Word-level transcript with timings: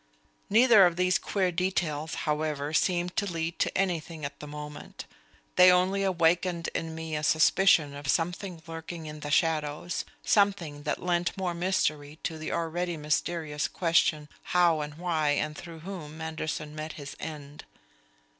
Neither 0.49 0.87
of 0.87 0.95
these 0.95 1.19
queer 1.19 1.51
details, 1.51 2.15
however, 2.25 2.73
seemed 2.73 3.15
to 3.17 3.31
lead 3.31 3.59
to 3.59 3.77
anything 3.77 4.25
at 4.25 4.39
the 4.39 4.47
moment. 4.47 5.05
They 5.57 5.71
only 5.71 6.01
awakened 6.01 6.69
in 6.73 6.95
me 6.95 7.15
a 7.15 7.21
suspicion 7.21 7.93
of 7.93 8.07
something 8.07 8.63
lurking 8.65 9.05
in 9.05 9.19
the 9.19 9.29
shadows, 9.29 10.03
something 10.23 10.81
that 10.89 11.03
lent 11.03 11.37
more 11.37 11.53
mystery 11.53 12.17
to 12.23 12.39
the 12.39 12.51
already 12.51 12.97
mysterious 12.97 13.67
question 13.67 14.27
how 14.57 14.81
and 14.81 14.95
why 14.95 15.33
and 15.37 15.55
through 15.55 15.81
whom 15.81 16.17
Manderson 16.17 16.73
met 16.73 16.93
his 16.93 17.15
end. 17.19 17.65